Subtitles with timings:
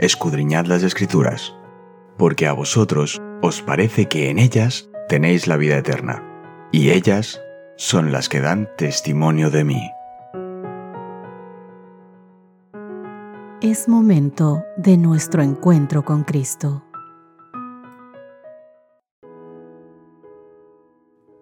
[0.00, 1.54] escudriñad las escrituras,
[2.16, 6.24] porque a vosotros os parece que en ellas tenéis la vida eterna,
[6.72, 7.40] y ellas
[7.76, 9.90] son las que dan testimonio de mí.
[13.60, 16.82] Es momento de nuestro encuentro con Cristo.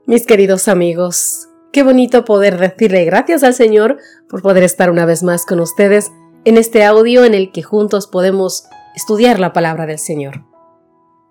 [0.05, 3.99] Mis queridos amigos, qué bonito poder decirle gracias al Señor
[4.29, 6.11] por poder estar una vez más con ustedes
[6.49, 8.65] en este audio en el que juntos podemos
[8.97, 10.47] estudiar la palabra del Señor.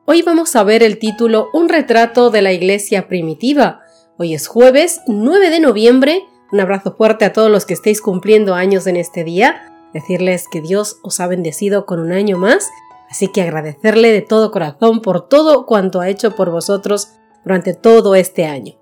[0.06, 3.82] Hoy vamos a ver el título Un retrato de la iglesia primitiva.
[4.20, 6.22] Hoy es jueves 9 de noviembre.
[6.52, 9.74] Un abrazo fuerte a todos los que estéis cumpliendo años en este día.
[9.92, 12.70] Decirles que Dios os ha bendecido con un año más,
[13.10, 17.08] así que agradecerle de todo corazón por todo cuanto ha hecho por vosotros
[17.44, 18.76] durante todo este año.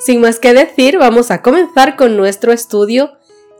[0.00, 3.12] Sin más que decir, vamos a comenzar con nuestro estudio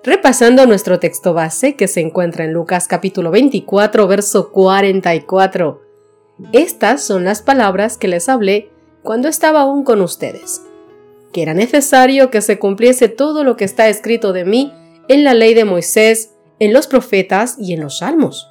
[0.04, 5.80] repasando nuestro texto base que se encuentra en Lucas capítulo 24, verso 44.
[6.52, 8.70] Estas son las palabras que les hablé
[9.02, 10.62] cuando estaba aún con ustedes,
[11.32, 14.72] que era necesario que se cumpliese todo lo que está escrito de mí
[15.08, 18.48] en la ley de Moisés, en los profetas y en los salmos.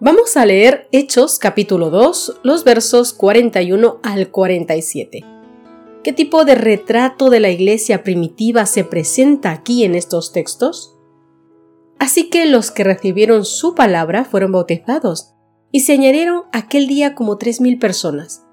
[0.00, 5.37] Vamos a leer Hechos capítulo 2, los versos 41 al 47.
[6.04, 10.96] ¿Qué tipo de retrato de la iglesia primitiva se presenta aquí en estos textos?
[11.98, 15.34] Así que los que recibieron su palabra fueron bautizados,
[15.72, 18.44] y se añadieron aquel día como tres mil personas,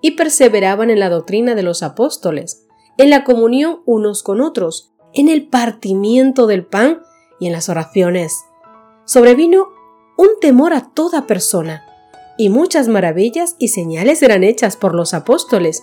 [0.00, 5.28] y perseveraban en la doctrina de los apóstoles, en la comunión unos con otros, en
[5.28, 7.02] el partimiento del pan
[7.38, 8.44] y en las oraciones.
[9.04, 9.68] Sobrevino
[10.16, 11.84] un temor a toda persona,
[12.38, 15.82] y muchas maravillas y señales eran hechas por los apóstoles,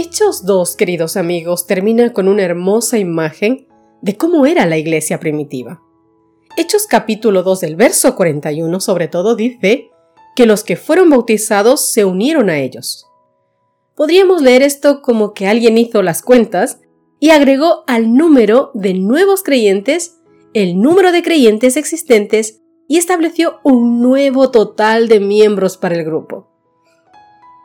[0.00, 3.66] Hechos 2, queridos amigos, termina con una hermosa imagen
[4.00, 5.82] de cómo era la iglesia primitiva.
[6.56, 9.90] Hechos capítulo 2 del verso 41 sobre todo dice
[10.36, 13.06] que los que fueron bautizados se unieron a ellos.
[13.96, 16.78] Podríamos leer esto como que alguien hizo las cuentas
[17.18, 20.20] y agregó al número de nuevos creyentes
[20.54, 26.57] el número de creyentes existentes y estableció un nuevo total de miembros para el grupo.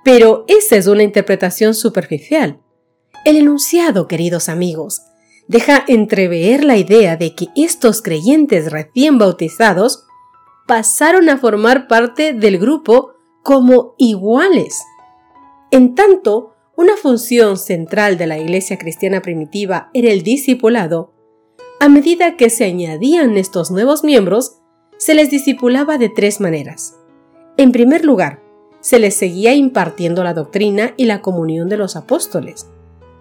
[0.03, 2.59] Pero esa es una interpretación superficial.
[3.25, 5.01] El enunciado, queridos amigos,
[5.47, 10.05] deja entrever la idea de que estos creyentes recién bautizados
[10.67, 14.77] pasaron a formar parte del grupo como iguales.
[15.71, 21.13] En tanto, una función central de la Iglesia cristiana primitiva era el discipulado,
[21.83, 24.61] a medida que se añadían estos nuevos miembros,
[24.97, 26.97] se les discipulaba de tres maneras.
[27.57, 28.41] En primer lugar,
[28.83, 32.67] se les seguía impartiendo la doctrina y la comunión de los apóstoles.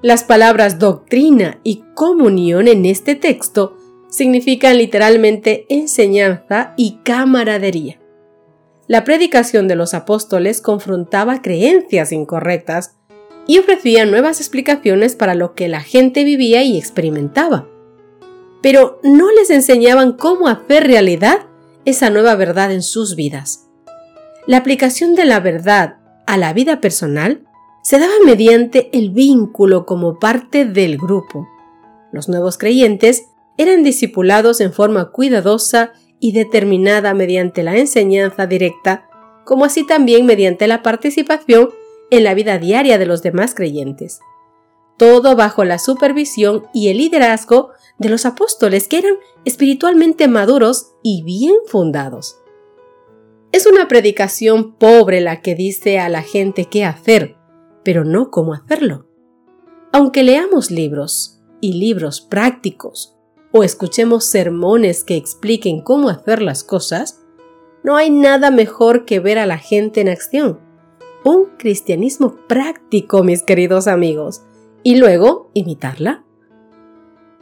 [0.02, 3.76] Las palabras doctrina y comunión en este texto
[4.10, 8.00] significan literalmente enseñanza y camaradería.
[8.88, 12.96] La predicación de los apóstoles confrontaba creencias incorrectas
[13.46, 17.68] y ofrecía nuevas explicaciones para lo que la gente vivía y experimentaba.
[18.62, 21.46] Pero no les enseñaban cómo hacer realidad
[21.84, 23.68] esa nueva verdad en sus vidas.
[24.44, 27.44] La aplicación de la verdad a la vida personal
[27.84, 31.48] se daba mediante el vínculo como parte del grupo.
[32.10, 39.08] Los nuevos creyentes eran discipulados en forma cuidadosa y determinada mediante la enseñanza directa,
[39.44, 41.70] como así también mediante la participación
[42.10, 44.18] en la vida diaria de los demás creyentes.
[44.96, 49.14] Todo bajo la supervisión y el liderazgo de los apóstoles que eran
[49.44, 52.41] espiritualmente maduros y bien fundados.
[53.52, 57.36] Es una predicación pobre la que dice a la gente qué hacer,
[57.84, 59.06] pero no cómo hacerlo.
[59.92, 63.14] Aunque leamos libros y libros prácticos
[63.52, 67.20] o escuchemos sermones que expliquen cómo hacer las cosas,
[67.84, 70.58] no hay nada mejor que ver a la gente en acción.
[71.22, 74.40] Un cristianismo práctico, mis queridos amigos,
[74.82, 76.24] y luego imitarla.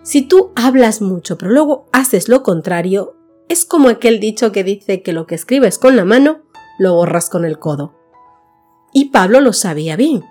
[0.02, 3.14] Si tú hablas mucho pero luego haces lo contrario,
[3.50, 6.42] es como aquel dicho que dice que lo que escribes con la mano
[6.78, 7.92] lo borras con el codo.
[8.92, 10.22] Y Pablo lo sabía bien,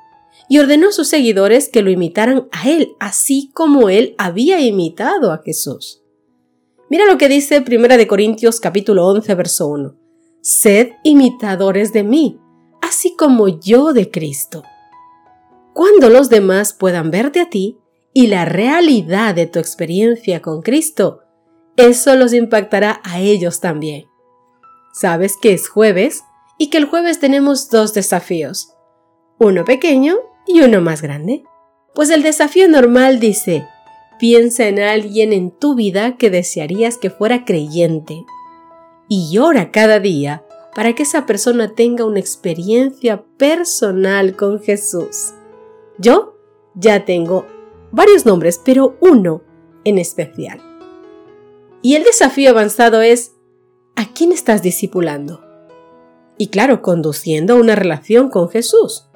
[0.48, 5.33] y ordenó a sus seguidores que lo imitaran a él, así como él había imitado
[5.33, 6.01] a Jesús.
[6.89, 9.95] Mira lo que dice 1 de Corintios capítulo 11 verso 1.
[10.42, 12.39] Sed imitadores de mí,
[12.81, 14.63] así como yo de Cristo.
[15.74, 17.80] Cuando los demás puedan verte a ti
[18.13, 21.19] y la realidad de tu experiencia con Cristo,
[21.79, 24.05] eso los impactará a ellos también.
[24.93, 26.23] Sabes que es jueves
[26.57, 28.73] y que el jueves tenemos dos desafíos,
[29.39, 31.43] uno pequeño y uno más grande.
[31.95, 33.67] Pues el desafío normal dice,
[34.19, 38.25] piensa en alguien en tu vida que desearías que fuera creyente
[39.07, 40.45] y ora cada día
[40.75, 45.33] para que esa persona tenga una experiencia personal con Jesús.
[45.97, 46.35] Yo
[46.75, 47.45] ya tengo
[47.91, 49.41] varios nombres, pero uno
[49.83, 50.69] en especial.
[51.81, 53.33] Y el desafío avanzado es,
[53.95, 55.43] ¿a quién estás discipulando?
[56.37, 59.09] Y claro, conduciendo una relación con Jesús.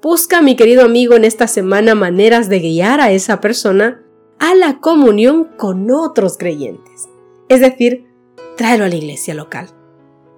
[0.00, 4.02] Busca, mi querido amigo, en esta semana maneras de guiar a esa persona
[4.40, 7.08] a la comunión con otros creyentes.
[7.48, 8.08] Es decir,
[8.56, 9.68] tráelo a la iglesia local.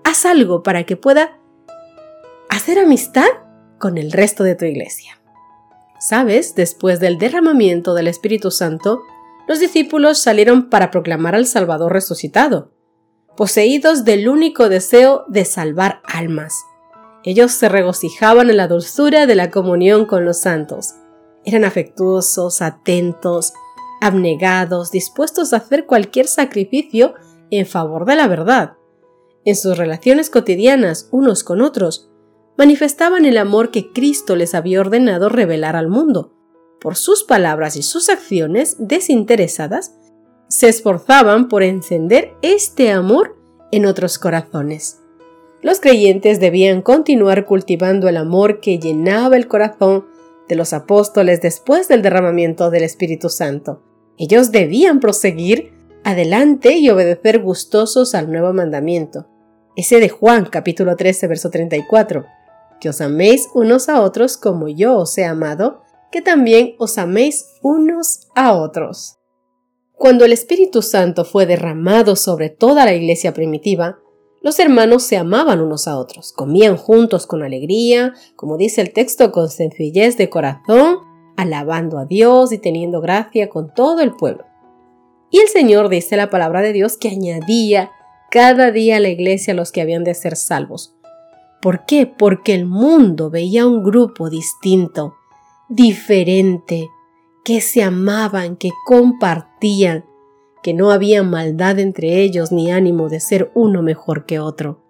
[0.04, 1.38] Haz algo para que pueda
[2.50, 3.28] hacer amistad
[3.78, 5.18] con el resto de tu iglesia.
[5.98, 9.00] Sabes, después del derramamiento del Espíritu Santo,
[9.46, 12.72] los discípulos salieron para proclamar al Salvador resucitado,
[13.36, 16.54] poseídos del único deseo de salvar almas.
[17.24, 20.94] Ellos se regocijaban en la dulzura de la comunión con los santos.
[21.44, 23.52] Eran afectuosos, atentos,
[24.00, 27.14] abnegados, dispuestos a hacer cualquier sacrificio
[27.50, 28.74] en favor de la verdad.
[29.44, 32.10] En sus relaciones cotidianas unos con otros,
[32.56, 36.32] manifestaban el amor que Cristo les había ordenado revelar al mundo,
[36.84, 39.94] por sus palabras y sus acciones desinteresadas,
[40.48, 43.38] se esforzaban por encender este amor
[43.72, 45.00] en otros corazones.
[45.62, 50.04] Los creyentes debían continuar cultivando el amor que llenaba el corazón
[50.46, 53.82] de los apóstoles después del derramamiento del Espíritu Santo.
[54.18, 55.72] Ellos debían proseguir
[56.04, 59.26] adelante y obedecer gustosos al nuevo mandamiento.
[59.74, 62.26] Ese de Juan capítulo 13 verso 34.
[62.78, 67.46] Que os améis unos a otros como yo os he amado, que también os améis
[67.62, 69.18] unos a otros.
[69.92, 73.98] Cuando el Espíritu Santo fue derramado sobre toda la iglesia primitiva,
[74.42, 79.32] los hermanos se amaban unos a otros, comían juntos con alegría, como dice el texto,
[79.32, 80.98] con sencillez de corazón,
[81.36, 84.44] alabando a Dios y teniendo gracia con todo el pueblo.
[85.30, 87.90] Y el Señor dice la palabra de Dios que añadía
[88.30, 90.94] cada día a la iglesia los que habían de ser salvos.
[91.62, 92.06] ¿Por qué?
[92.06, 95.14] Porque el mundo veía un grupo distinto,
[95.74, 96.88] diferente,
[97.44, 100.04] que se amaban, que compartían,
[100.62, 104.80] que no había maldad entre ellos ni ánimo de ser uno mejor que otro.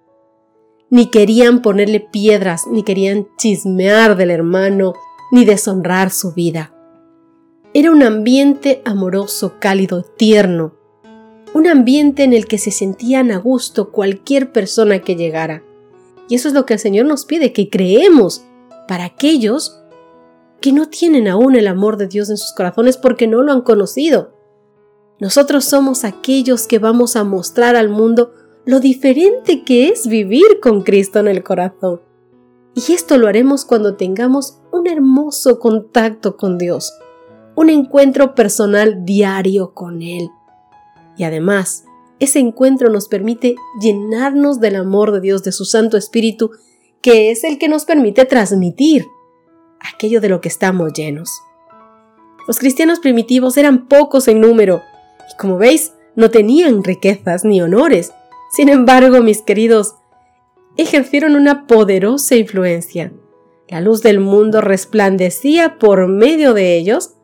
[0.90, 4.94] Ni querían ponerle piedras, ni querían chismear del hermano,
[5.32, 6.72] ni deshonrar su vida.
[7.72, 10.74] Era un ambiente amoroso, cálido, tierno,
[11.54, 15.64] un ambiente en el que se sentían a gusto cualquier persona que llegara.
[16.28, 18.44] Y eso es lo que el Señor nos pide, que creemos
[18.86, 19.83] para aquellos
[20.64, 23.60] que no tienen aún el amor de Dios en sus corazones porque no lo han
[23.60, 24.32] conocido.
[25.20, 28.32] Nosotros somos aquellos que vamos a mostrar al mundo
[28.64, 32.00] lo diferente que es vivir con Cristo en el corazón.
[32.74, 36.94] Y esto lo haremos cuando tengamos un hermoso contacto con Dios,
[37.56, 40.30] un encuentro personal diario con Él.
[41.18, 41.84] Y además,
[42.20, 46.52] ese encuentro nos permite llenarnos del amor de Dios, de su Santo Espíritu,
[47.02, 49.04] que es el que nos permite transmitir
[49.84, 51.42] aquello de lo que estamos llenos.
[52.46, 54.82] Los cristianos primitivos eran pocos en número
[55.32, 58.12] y como veis no tenían riquezas ni honores.
[58.50, 59.96] Sin embargo, mis queridos,
[60.76, 63.12] ejercieron una poderosa influencia.
[63.68, 67.14] La luz del mundo resplandecía por medio de ellos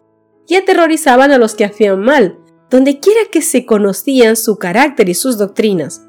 [0.48, 2.38] y aterrorizaban a los que hacían mal,
[2.70, 6.02] donde quiera que se conocían su carácter y sus doctrinas.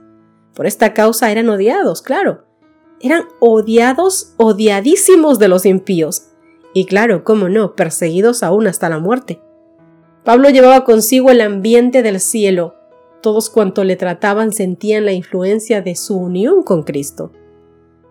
[0.56, 2.46] Por esta causa eran odiados, claro.
[3.02, 6.31] Eran odiados, odiadísimos de los impíos
[6.74, 9.42] y claro, cómo no, perseguidos aún hasta la muerte.
[10.24, 12.76] Pablo llevaba consigo el ambiente del cielo.
[13.22, 17.32] Todos cuanto le trataban sentían la influencia de su unión con Cristo.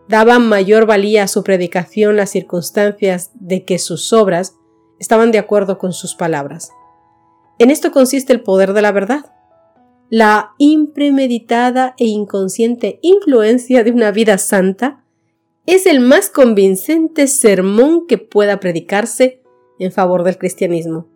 [0.08, 4.56] Daban mayor valía a su predicación las circunstancias de que sus obras
[4.98, 6.70] estaban de acuerdo con sus palabras.
[7.58, 9.32] En esto consiste el poder de la verdad.
[10.08, 15.04] La impremeditada e inconsciente influencia de una vida santa
[15.66, 19.42] es el más convincente sermón que pueda predicarse
[19.78, 21.08] en favor del cristianismo.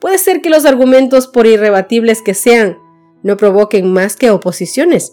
[0.00, 2.78] Puede ser que los argumentos, por irrebatibles que sean,
[3.22, 5.12] no provoquen más que oposiciones,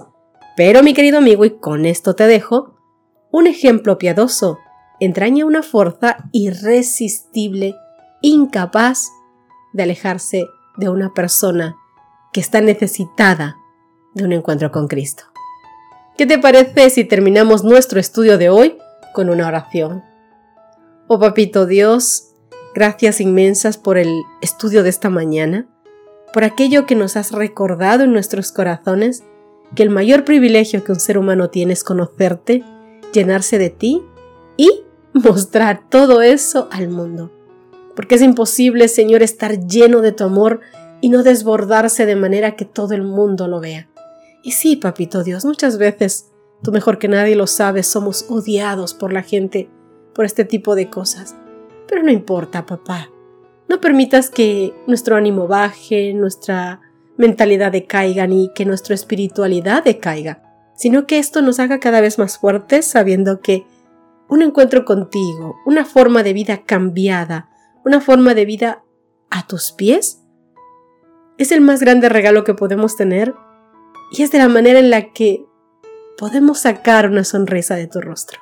[0.57, 2.75] pero mi querido amigo, y con esto te dejo,
[3.31, 4.59] un ejemplo piadoso
[4.99, 7.75] entraña una fuerza irresistible,
[8.21, 9.07] incapaz
[9.73, 10.45] de alejarse
[10.77, 11.75] de una persona
[12.33, 13.57] que está necesitada
[14.13, 15.23] de un encuentro con Cristo.
[16.21, 18.77] ¿Qué te parece si terminamos nuestro estudio de hoy
[19.11, 20.03] con una oración?
[21.07, 22.35] Oh Papito Dios,
[22.75, 25.67] gracias inmensas por el estudio de esta mañana,
[26.31, 29.23] por aquello que nos has recordado en nuestros corazones,
[29.73, 32.63] que el mayor privilegio que un ser humano tiene es conocerte,
[33.13, 34.03] llenarse de ti
[34.57, 37.31] y mostrar todo eso al mundo.
[37.95, 40.59] Porque es imposible, Señor, estar lleno de tu amor
[41.01, 43.87] y no desbordarse de manera que todo el mundo lo vea.
[44.43, 46.31] Y sí, papito Dios, muchas veces,
[46.63, 49.69] tú mejor que nadie lo sabes, somos odiados por la gente
[50.13, 51.35] por este tipo de cosas.
[51.87, 53.09] Pero no importa, papá.
[53.69, 56.81] No permitas que nuestro ánimo baje, nuestra
[57.17, 60.43] mentalidad decaiga ni que nuestra espiritualidad decaiga,
[60.75, 63.65] sino que esto nos haga cada vez más fuertes sabiendo que
[64.27, 67.49] un encuentro contigo, una forma de vida cambiada,
[67.85, 68.83] una forma de vida
[69.29, 70.23] a tus pies,
[71.37, 73.35] es el más grande regalo que podemos tener
[74.11, 75.45] y es de la manera en la que
[76.17, 78.39] podemos sacar una sonrisa de tu rostro.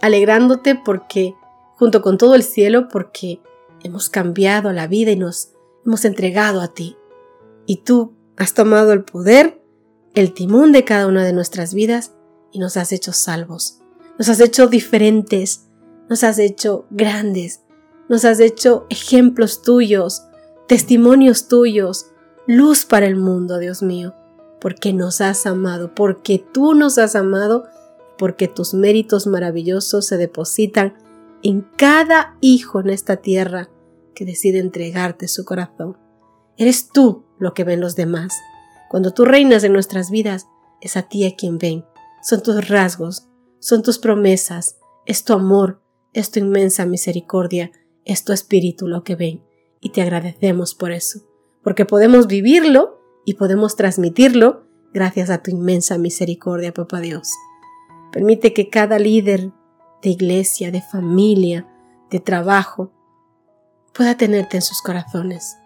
[0.00, 1.34] Alegrándote porque,
[1.74, 3.42] junto con todo el cielo, porque
[3.82, 5.50] hemos cambiado la vida y nos
[5.84, 6.96] hemos entregado a ti.
[7.66, 9.60] Y tú has tomado el poder,
[10.14, 12.12] el timón de cada una de nuestras vidas
[12.52, 13.80] y nos has hecho salvos.
[14.16, 15.66] Nos has hecho diferentes,
[16.08, 17.62] nos has hecho grandes,
[18.08, 20.22] nos has hecho ejemplos tuyos,
[20.68, 22.06] testimonios tuyos,
[22.46, 24.14] luz para el mundo, Dios mío
[24.60, 27.66] porque nos has amado, porque tú nos has amado,
[28.18, 30.94] porque tus méritos maravillosos se depositan
[31.42, 33.70] en cada hijo en esta tierra
[34.14, 35.96] que decide entregarte su corazón.
[36.56, 38.34] Eres tú lo que ven los demás.
[38.90, 40.46] Cuando tú reinas en nuestras vidas,
[40.80, 41.84] es a ti a quien ven.
[42.22, 44.76] Son tus rasgos, son tus promesas,
[45.06, 45.80] es tu amor,
[46.12, 47.70] es tu inmensa misericordia,
[48.04, 49.42] es tu espíritu lo que ven.
[49.80, 51.20] Y te agradecemos por eso,
[51.62, 52.99] porque podemos vivirlo
[53.30, 57.30] y podemos transmitirlo gracias a tu inmensa misericordia, Papá Dios.
[58.10, 59.52] Permite que cada líder
[60.02, 61.68] de iglesia, de familia,
[62.10, 62.90] de trabajo,
[63.94, 65.58] pueda tenerte en sus corazones.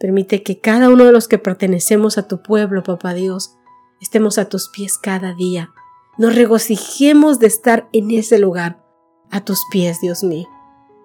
[0.00, 3.54] Permite que cada uno de los que pertenecemos a tu pueblo, Papá Dios,
[4.00, 5.70] estemos a tus pies cada día.
[6.18, 8.82] Nos regocijemos de estar en ese lugar,
[9.30, 10.48] a tus pies, Dios mío.